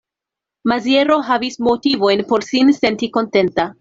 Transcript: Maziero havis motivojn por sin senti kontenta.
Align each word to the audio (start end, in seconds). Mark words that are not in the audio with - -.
Maziero 0.71 1.17
havis 1.27 1.59
motivojn 1.67 2.25
por 2.33 2.47
sin 2.49 2.73
senti 2.79 3.11
kontenta. 3.19 3.69